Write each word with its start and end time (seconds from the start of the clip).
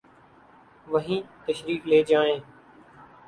وہی 0.87 1.17
تشریف 1.45 1.81
لے 1.85 1.99
جائیں۔ 2.09 2.37